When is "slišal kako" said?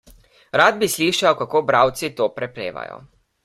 0.93-1.63